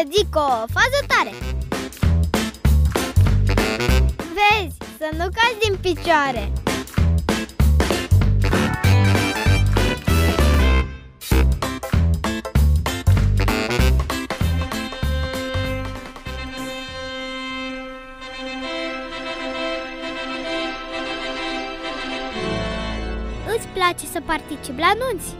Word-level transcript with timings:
să 0.00 0.08
zic 0.16 0.36
o 0.36 0.48
fază 0.48 1.00
tare 1.06 1.30
Vezi, 4.16 4.76
să 4.98 5.08
nu 5.12 5.24
cazi 5.24 5.58
din 5.60 5.76
picioare 5.80 6.52
Îți 23.56 23.66
place 23.68 24.06
să 24.06 24.20
participi 24.26 24.80
la 24.80 24.86
anunți? 24.86 25.36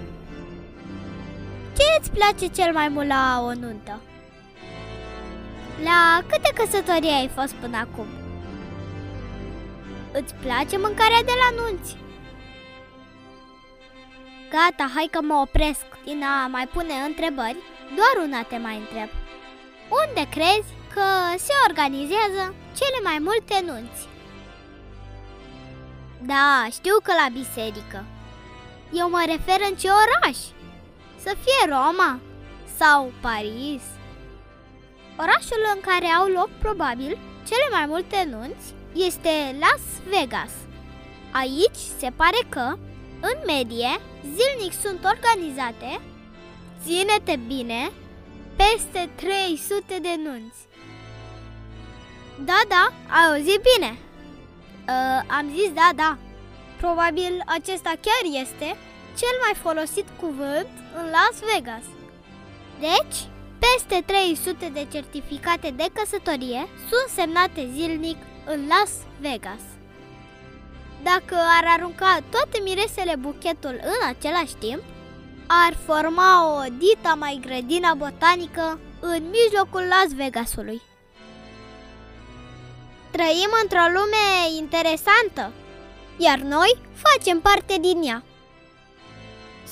Ce 1.77 1.83
îți 2.01 2.11
place 2.11 2.47
cel 2.47 2.73
mai 2.73 2.89
mult 2.89 3.07
la 3.07 3.43
o 3.45 3.55
nuntă? 3.55 4.01
La 5.85 6.23
câte 6.29 6.51
căsătorii 6.55 7.19
ai 7.21 7.31
fost 7.35 7.55
până 7.55 7.77
acum? 7.77 8.07
Îți 10.13 10.35
place 10.35 10.77
mâncarea 10.79 11.23
de 11.25 11.33
la 11.43 11.63
nunți? 11.63 11.97
Gata, 14.51 14.91
hai 14.95 15.09
că 15.11 15.21
mă 15.23 15.35
opresc 15.35 15.85
din 16.05 16.23
a 16.25 16.47
mai 16.47 16.67
pune 16.67 16.95
întrebări, 17.07 17.57
doar 17.97 18.27
una 18.27 18.43
te 18.43 18.57
mai 18.57 18.77
întreb. 18.77 19.09
Unde 20.01 20.29
crezi 20.31 20.73
că 20.95 21.07
se 21.37 21.53
organizează 21.69 22.55
cele 22.79 22.99
mai 23.03 23.19
multe 23.21 23.57
nunți? 23.67 24.09
Da, 26.23 26.67
știu 26.71 26.97
că 27.03 27.13
la 27.23 27.29
biserică. 27.33 28.05
Eu 28.93 29.11
mă 29.11 29.23
refer 29.27 29.61
în 29.71 29.77
ce 29.77 29.89
oraș? 30.03 30.39
Să 31.25 31.37
fie 31.43 31.63
Roma 31.69 32.21
sau 32.79 33.13
Paris. 33.21 33.83
Orașul 35.23 35.63
în 35.75 35.81
care 35.81 36.07
au 36.07 36.27
loc 36.27 36.51
probabil 36.59 37.19
cele 37.49 37.67
mai 37.71 37.87
multe 37.87 38.29
nunți 38.31 38.67
este 38.93 39.57
Las 39.63 39.85
Vegas. 40.11 40.53
Aici 41.31 41.81
se 41.99 42.11
pare 42.17 42.41
că, 42.49 42.67
în 43.21 43.37
medie, 43.47 44.01
zilnic 44.35 44.73
sunt 44.81 45.01
organizate, 45.13 46.01
ține-te 46.85 47.37
bine, 47.47 47.91
peste 48.57 49.11
300 49.15 49.99
de 50.01 50.15
nunți. 50.25 50.61
Da, 52.45 52.61
da, 52.69 52.85
ai 53.17 53.25
auzit 53.29 53.61
bine. 53.73 53.99
Uh, 54.89 55.21
am 55.27 55.47
zis 55.57 55.73
da, 55.73 55.91
da. 55.95 56.19
Probabil 56.77 57.43
acesta 57.47 57.93
chiar 58.05 58.41
este 58.43 58.69
cel 59.21 59.35
mai 59.45 59.55
folosit 59.63 60.07
cuvânt 60.21 60.73
în 60.99 61.05
Las 61.15 61.37
Vegas. 61.53 61.85
Deci, 62.79 63.19
peste 63.61 64.03
300 64.07 64.71
de 64.73 64.87
certificate 64.93 65.71
de 65.77 65.87
căsătorie 65.93 66.69
sunt 66.89 67.09
semnate 67.15 67.69
zilnic 67.75 68.17
în 68.47 68.67
Las 68.67 68.93
Vegas. 69.21 69.63
Dacă 71.03 71.35
ar 71.35 71.65
arunca 71.79 72.19
toate 72.31 72.61
miresele 72.63 73.17
buchetul 73.17 73.81
în 73.83 74.09
același 74.09 74.55
timp, 74.55 74.83
ar 75.47 75.75
forma 75.87 76.57
o 76.57 76.63
dita 76.79 77.15
mai 77.15 77.39
grădină 77.47 77.95
botanică 77.97 78.81
în 79.01 79.23
mijlocul 79.31 79.81
Las 79.81 80.15
Vegasului. 80.15 80.81
Trăim 83.11 83.51
într-o 83.63 83.87
lume 83.97 84.27
interesantă, 84.59 85.53
iar 86.17 86.39
noi 86.39 86.79
facem 86.93 87.41
parte 87.41 87.77
din 87.81 88.03
ea. 88.03 88.23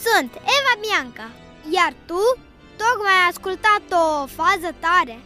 Sunt 0.05 0.33
Eva 0.35 0.75
Bianca, 0.81 1.31
iar 1.71 1.93
tu 2.07 2.23
tocmai 2.77 3.18
ai 3.29 3.35
ascultat 3.35 3.93
tare 4.81 5.17